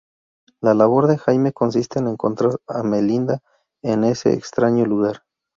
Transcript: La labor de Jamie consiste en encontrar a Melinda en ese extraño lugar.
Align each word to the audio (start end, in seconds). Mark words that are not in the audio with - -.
La 0.61 0.73
labor 0.73 1.05
de 1.05 1.19
Jamie 1.19 1.53
consiste 1.53 1.99
en 1.99 2.07
encontrar 2.07 2.57
a 2.65 2.81
Melinda 2.81 3.41
en 3.83 4.03
ese 4.03 4.33
extraño 4.33 4.83
lugar. 4.87 5.21